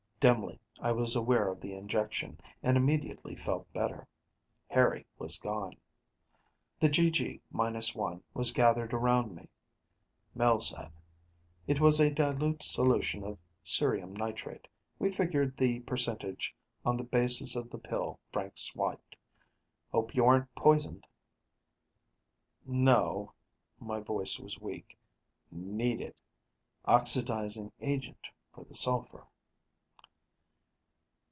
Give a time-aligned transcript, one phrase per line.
[0.23, 4.07] Dimly, I was aware of the injection, and immediately felt better.
[4.67, 5.75] Harry was gone.
[6.79, 9.47] The GG, minus one, was gathered around.
[10.35, 10.91] Mel said,
[11.65, 14.67] "It was a dilute solution of cerium nitrate.
[14.99, 16.53] We figured the percentage
[16.85, 19.15] on the basis of the pill Frank swiped.
[19.91, 21.07] Hope you aren't poisoned."
[22.63, 23.33] "No."
[23.79, 24.99] My voice was weak,
[25.51, 26.15] "Need it.
[26.85, 29.25] Oxidizing agent for the sulfur."